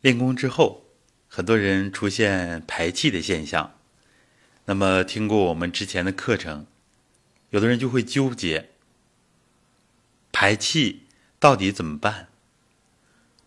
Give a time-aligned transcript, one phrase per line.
[0.00, 0.86] 练功之后，
[1.28, 3.78] 很多人出现排气的现象。
[4.66, 6.66] 那么，听过我们之前的课程，
[7.50, 8.70] 有的人就会纠结：
[10.32, 11.04] 排气
[11.38, 12.28] 到底怎么办？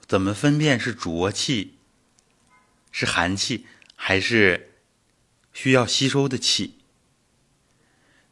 [0.07, 1.75] 怎么分辨是浊气、
[2.91, 4.71] 是寒气，还是
[5.53, 6.79] 需要吸收的气？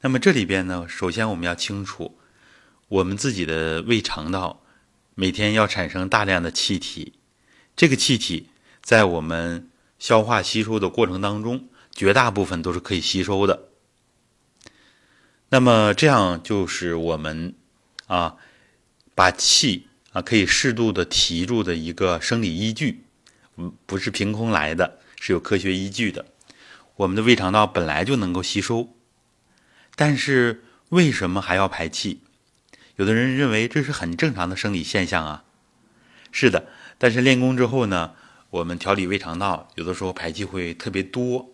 [0.02, 2.18] 那么这里边呢，首先我们要清楚，
[2.88, 4.64] 我们自己的胃肠道
[5.14, 7.17] 每天要产生大量的气体。
[7.78, 8.50] 这个气体
[8.82, 13.70] 在我们消化吸收的过程当中，绝大部分都是可以吸收的。
[15.50, 17.54] 那么这样就是我们
[18.08, 18.36] 啊，
[19.14, 23.04] 把气啊可以适度的提住的一个生理依据，
[23.58, 26.26] 嗯，不是凭空来的，是有科学依据的。
[26.96, 28.90] 我们的胃肠道本来就能够吸收，
[29.96, 32.22] 但是为什么还要排气？
[32.96, 35.44] 有的人认为这是很正常的生理现象啊。
[36.32, 36.68] 是的。
[36.98, 38.14] 但是练功之后呢，
[38.50, 41.54] 我们调理胃肠道，有的时候排气会特别多。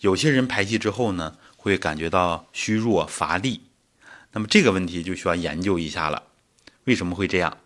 [0.00, 3.62] 有些人排气之后呢，会感觉到虚弱乏力。
[4.32, 6.22] 那么这个问题就需要研究一下了。
[6.84, 7.58] 为什么会这样？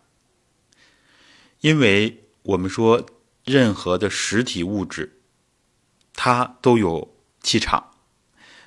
[1.61, 3.06] 因为我们说，
[3.45, 5.20] 任何的实体物质，
[6.15, 7.91] 它都有气场。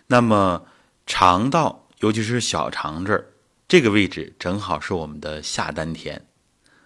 [0.08, 0.66] 那么
[1.06, 3.34] 肠道，尤其是小肠这儿，
[3.68, 6.26] 这个位置正好是我们的下丹田。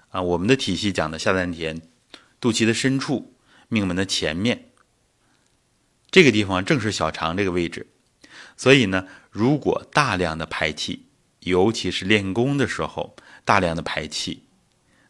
[0.10, 1.82] 啊，我们的体系讲的下丹田，
[2.40, 3.36] 肚脐的深处，
[3.68, 4.72] 命门的前面，
[6.12, 7.88] 这个地方正是小肠这个位置。
[8.58, 11.06] 所以呢，如果大量的排气，
[11.42, 13.16] 尤其是练功的时候
[13.46, 14.44] 大量的排气，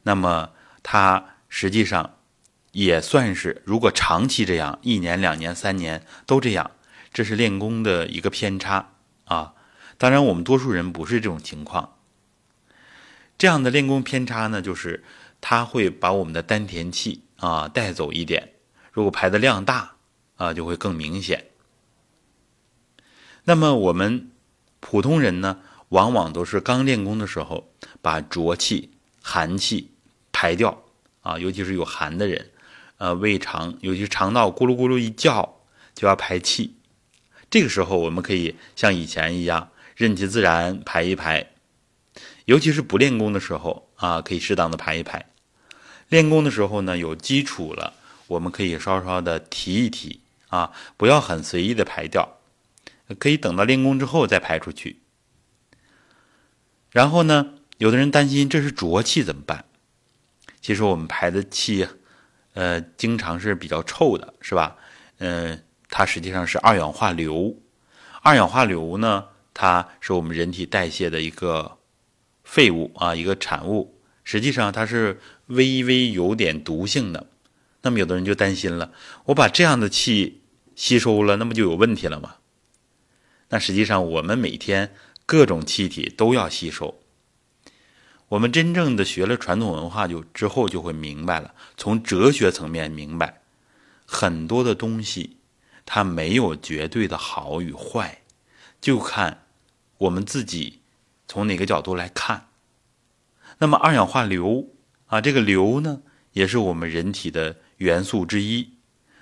[0.04, 0.52] 那么
[0.84, 2.18] 它实际上
[2.72, 6.72] 也算是，如果长期这样，一年、两年、三年都这样，
[7.12, 8.92] 这是练功的一个偏差
[9.26, 9.54] 啊。
[9.98, 11.99] 当然，我们多数人不是这种情况。
[13.40, 15.02] 这样的练功偏差呢，就是
[15.40, 18.52] 它会把我们的丹田气啊带走一点。
[18.92, 19.96] 如果排的量大
[20.36, 21.46] 啊，就会更明显。
[23.46, 24.30] 那么我们
[24.82, 27.72] 普通人呢，往往都是刚练功的时候，
[28.02, 28.92] 把浊气、
[29.22, 29.92] 寒气
[30.34, 30.84] 排掉
[31.22, 32.52] 啊，尤其是有寒的人，
[32.98, 35.62] 呃，胃肠，尤其是肠道咕噜咕噜一叫
[35.96, 36.76] 就要排气。
[37.50, 41.52] 这个时候，我们可以像以前一样，任其自然排一排。
[42.50, 45.20] 尤其是不练功的时候啊，可以适当的排一排；
[46.08, 47.94] 练功的时候呢，有基础了，
[48.26, 52.40] 我们可以稍稍的提一提啊，不要很随意的排掉，
[53.20, 55.04] 可以等到练功之后再排出去。
[56.90, 59.66] 然后呢，有的人担心这是浊气怎么办？
[60.60, 61.88] 其实我们排的气，
[62.56, 64.76] 呃，经常是比较臭的，是吧？
[65.20, 67.56] 嗯，它实际上是二氧化硫。
[68.24, 71.78] 二氧化硫呢，它是我们人体代谢的一个。
[72.52, 73.94] 废物啊，一个产物，
[74.24, 77.28] 实际上它是微微有点毒性的。
[77.84, 78.92] 那么有的人就担心了，
[79.26, 80.42] 我把这样的气
[80.76, 82.38] 吸收了，那么就有问题了吗？
[83.50, 84.96] 那实际上我们每天
[85.28, 87.00] 各种气体都要吸收。
[88.30, 93.42] 我们真正的学了传统文化就之后就会明白了，从哲学层面明白，
[94.08, 95.38] 很多的东西
[95.86, 98.24] 它没有绝对的好与坏，
[98.82, 99.46] 就看
[100.00, 100.79] 我们自己。
[101.30, 102.48] 从哪个角度来看？
[103.60, 104.68] 那么二氧化硫
[105.06, 106.02] 啊，这个硫呢，
[106.32, 108.74] 也是我们人体的元素之一，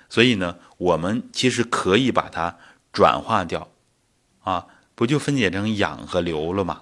[0.08, 2.56] 所以呢，我们其实可以把它
[2.94, 3.70] 转化掉，
[4.40, 6.80] 啊，不就分解成氧和硫了吗？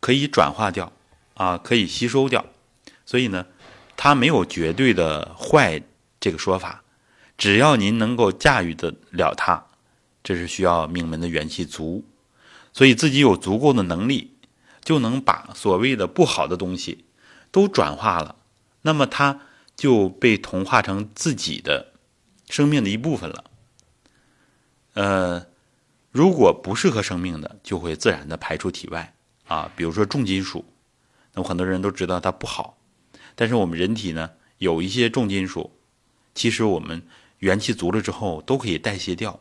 [0.00, 0.90] 可以转化掉，
[1.34, 2.46] 啊，可以吸收掉，
[3.04, 3.44] 所以呢，
[3.94, 5.82] 它没有绝对的坏
[6.18, 6.82] 这个说法，
[7.36, 9.66] 只要您能够驾驭得了它，
[10.24, 12.04] 这是需要命门的元气足，
[12.72, 14.32] 所以自己有足够的能力。
[14.86, 17.06] 就能把所谓的不好的东西
[17.50, 18.36] 都转化了，
[18.82, 19.40] 那么它
[19.74, 21.92] 就被同化成自己的
[22.48, 23.44] 生命的一部分了。
[24.94, 25.46] 呃，
[26.12, 29.12] 如果不适合生命的，就会自然的排出体外
[29.48, 29.72] 啊。
[29.74, 30.64] 比如说重金属，
[31.34, 32.78] 那么很多人都知道它不好，
[33.34, 35.72] 但是我们人体呢有一些重金属，
[36.32, 37.02] 其实我们
[37.40, 39.40] 元气足了之后都可以代谢掉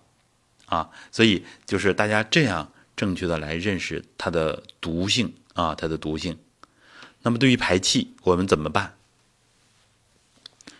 [0.65, 0.89] 啊。
[1.11, 2.71] 所以就是大家这样。
[2.95, 6.37] 正确的来认识它的毒性啊，它的毒性。
[7.21, 8.97] 那么对于排气，我们怎么办？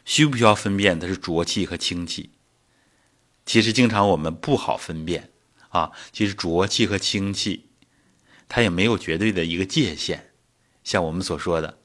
[0.05, 2.29] 需不需要分辨它是浊气和清气？
[3.45, 5.31] 其实经常我们不好分辨
[5.69, 5.91] 啊。
[6.11, 7.65] 其实浊气和清气，
[8.47, 10.31] 它也没有绝对的一个界限。
[10.83, 11.79] 像我们所说的，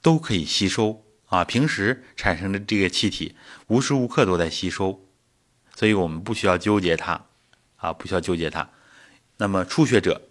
[0.00, 1.44] 都可以吸收啊。
[1.44, 3.36] 平时产生的这个气体，
[3.66, 5.06] 无时无刻都在吸收，
[5.76, 7.26] 所以我们不需要纠结它
[7.76, 8.70] 啊，不需要纠结它。
[9.36, 10.22] 那么初学者，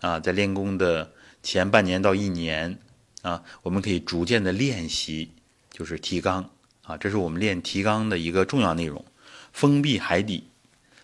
[0.00, 1.12] 啊，在练功的
[1.42, 2.78] 前半年到一年，
[3.22, 5.32] 啊，我们可以逐渐的练习，
[5.70, 6.46] 就是提肛，
[6.82, 9.04] 啊，这是我们练提肛的一个重要内容。
[9.52, 10.48] 封闭海底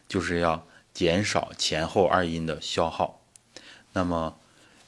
[0.09, 3.21] 就是要减少前后二阴的消耗。
[3.93, 4.39] 那么，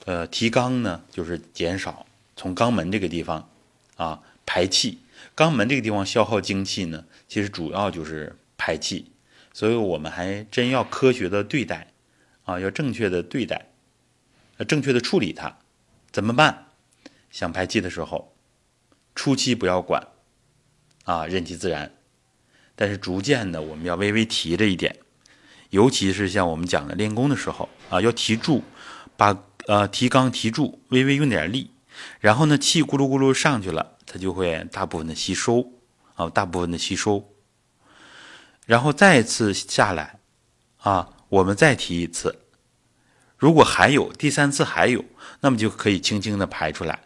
[0.04, 2.06] 呃，提肛呢，就是减少
[2.36, 3.48] 从肛门这个地方
[3.96, 4.98] 啊排气。
[5.36, 9.10] 肛门这个地方消耗精气呢，其实主要就是排气。
[9.52, 11.92] 所以我们还真要科学的对待
[12.46, 13.68] 啊，要正确的对待，
[14.56, 15.58] 要正确的处理它。
[16.10, 16.68] 怎么办？
[17.30, 18.34] 想排气的时候，
[19.14, 20.08] 初期不要管，
[21.04, 21.92] 啊，任其自然。
[22.74, 24.98] 但是逐渐的，我们要微微提着一点，
[25.70, 28.62] 尤其是像我们讲的练功的时候啊，要提住，
[29.16, 31.70] 把呃提肛提住，微微用点力，
[32.20, 35.72] 然后呢，气咕噜咕噜上去了，它就会大部分的吸收
[36.14, 37.34] 啊，大部分的吸收，
[38.66, 40.20] 然后再次下来
[40.78, 42.40] 啊，我们再提一次。
[43.36, 45.04] 如果还有第三次还有，
[45.40, 47.00] 那么就可以轻轻的排出来，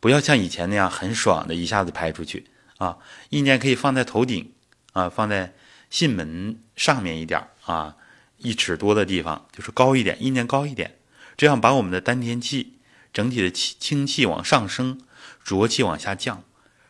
[0.00, 2.46] 不要像以前那样很爽的一下子排出去
[2.78, 2.98] 啊。
[3.30, 4.52] 意念可以放在头顶
[4.92, 5.54] 啊，放在
[5.90, 7.96] 囟门上面一点啊，
[8.38, 10.98] 一尺多的地方，就是高一点，意念高一点，
[11.36, 12.78] 这样把我们的丹田气
[13.12, 15.00] 整体的气清气往上升，
[15.44, 16.42] 浊气往下降。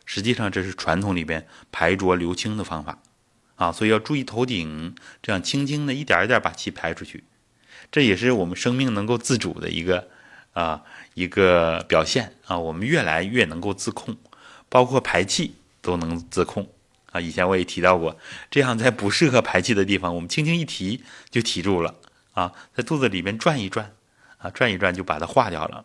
[0.06, 3.02] 实际上这是传统里边排浊留清的方法
[3.58, 7.25] 啊，所以要注意头顶，这样轻轻的一点一点把气排出去。
[7.90, 10.08] 这也是我们生命能够自主的一个
[10.52, 10.82] 啊
[11.14, 14.16] 一个表现啊，我们越来越能够自控，
[14.69, 16.69] 包括排气都能自控
[17.10, 17.20] 啊。
[17.20, 18.16] 以前我也提到过，
[18.50, 21.96] 这样在不适合排气的地方，我们轻轻一提就提住了
[22.32, 23.93] 啊，在肚子里面转一转
[24.38, 25.84] 啊，转一转就把它化掉了。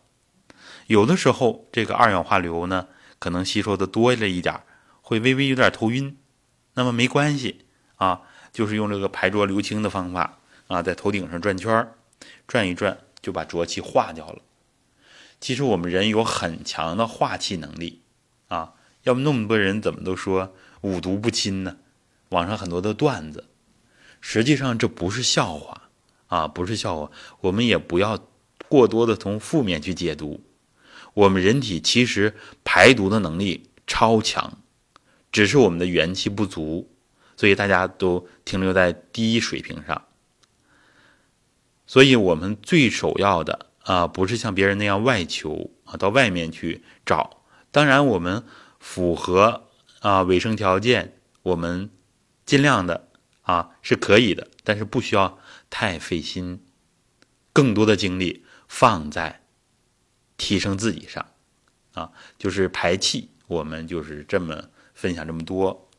[0.87, 2.87] 有的时候这个二氧化硫呢，
[3.17, 4.59] 可能吸收的多了一点，
[5.01, 6.17] 会微微有点头晕，
[6.73, 7.65] 那么没关系
[7.95, 8.21] 啊，
[8.51, 10.39] 就是用这个排浊留清的方法。
[10.67, 11.93] 啊，在头顶上转圈儿，
[12.47, 14.41] 转一转就把浊气化掉了。
[15.39, 18.01] 其实我们人有很强的化气能力
[18.47, 18.73] 啊，
[19.03, 21.75] 要不那么多人怎么都说五毒不侵呢？
[22.29, 23.43] 网上很多的段子，
[24.21, 25.89] 实际上这不是笑话
[26.27, 27.11] 啊，不是笑话。
[27.41, 28.25] 我们也不要
[28.69, 30.41] 过多的从负面去解读。
[31.13, 32.33] 我们人体其实
[32.63, 34.57] 排毒的能力超强，
[35.33, 36.89] 只是我们的元气不足，
[37.35, 40.05] 所以大家都停留在低水平上。
[41.85, 47.43] 所以，我们最首要的啊，不是像别人那样外求啊，到外面去找。
[47.71, 48.45] 当然，我们
[48.79, 49.69] 符合
[49.99, 51.89] 啊卫生条件，我们
[52.45, 53.09] 尽量的
[53.41, 55.39] 啊是可以的，但是不需要
[55.69, 56.63] 太费心，
[57.51, 59.41] 更多的精力放在
[60.37, 61.25] 提升自己上
[61.93, 63.31] 啊，就是排气。
[63.47, 65.89] 我们就是这么分享这么多。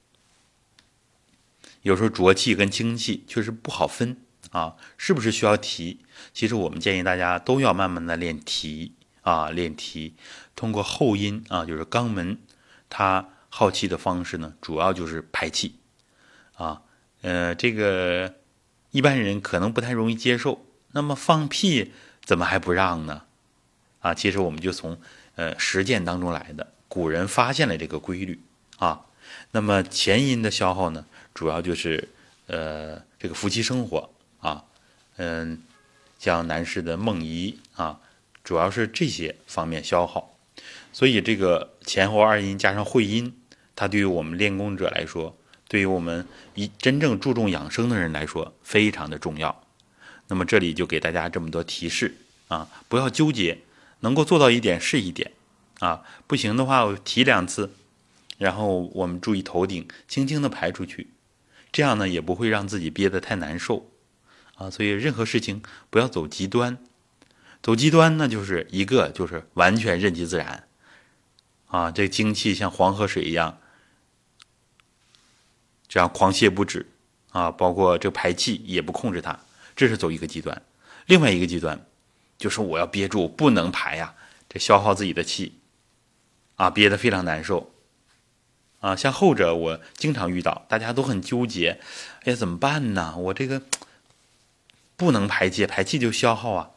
[1.82, 4.16] 有时候浊气跟清气确实不好分。
[4.50, 5.98] 啊，是不是需要提？
[6.32, 8.92] 其实我们建议大家都要慢慢的练提
[9.22, 10.14] 啊，练提。
[10.54, 12.38] 通过后阴啊，就是肛门，
[12.88, 15.74] 它耗气的方式呢，主要就是排气
[16.54, 16.82] 啊。
[17.22, 18.36] 呃，这个
[18.92, 20.64] 一般人可能不太容易接受。
[20.92, 21.92] 那么放屁
[22.22, 23.22] 怎么还不让呢？
[23.98, 25.00] 啊，其实我们就从
[25.34, 26.72] 呃实践当中来的。
[26.86, 28.40] 古人发现了这个规律
[28.78, 29.06] 啊。
[29.52, 32.08] 那么前阴的消耗呢，主要就是
[32.46, 34.10] 呃这个夫妻生活。
[34.40, 34.64] 啊，
[35.16, 35.62] 嗯，
[36.18, 37.98] 像男士的梦遗啊，
[38.42, 40.36] 主要是这些方面消耗，
[40.92, 43.34] 所以这个前后二阴加上会阴，
[43.74, 45.34] 它对于我们练功者来说，
[45.66, 49.64] 对于我们一真正注重养生的人来说，非常的重要。
[50.28, 52.14] 那么这里就给大家这么多提示
[52.48, 53.60] 啊，不要纠结，
[54.00, 55.32] 能够做到一点是一点
[55.78, 57.72] 啊，不行的话我提两次，
[58.38, 61.10] 然后我们注意头顶，轻轻的排出去，
[61.72, 63.90] 这样呢也不会让自己憋得太难受。
[64.56, 66.78] 啊，所以任何事情不要走极端，
[67.60, 70.68] 走极端呢，就是一个就是完全任其自然，
[71.66, 73.58] 啊，这精气像黄河水一样，
[75.88, 76.86] 这样狂泻不止，
[77.30, 79.40] 啊，包括这排气也不控制它，
[79.74, 80.62] 这是走一个极端。
[81.06, 81.84] 另外一个极端，
[82.38, 84.14] 就是我要憋住不能排呀，
[84.48, 85.58] 这消耗自己的气，
[86.54, 87.73] 啊，憋得非常难受，
[88.84, 91.80] 啊，像后者我经常遇到，大家都很纠结，
[92.24, 93.16] 哎呀，怎么办呢？
[93.16, 93.62] 我这个。
[94.96, 96.70] 不能排气，排气就消耗啊。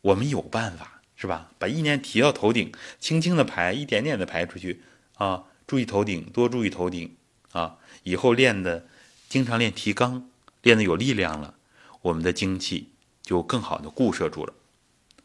[0.00, 1.50] 我们有办法，是吧？
[1.58, 4.82] 把意念提到头顶，轻轻的排，一点点的排出去
[5.16, 5.44] 啊。
[5.66, 7.14] 注意头顶，多注意头顶
[7.52, 7.76] 啊。
[8.04, 8.86] 以后练的，
[9.28, 10.22] 经常练提肛，
[10.62, 11.54] 练的有力量了，
[12.00, 12.88] 我们的精气
[13.20, 14.54] 就更好的固摄住了。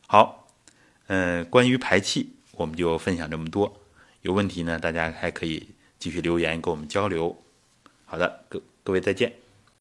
[0.06, 0.50] 好，
[1.08, 3.82] 嗯，关于排气，我们就分享这么多。
[4.22, 5.70] 有问题呢，大家还可以
[6.00, 7.36] 继续留言跟我们交流。
[8.06, 9.47] 好的，各各位再见。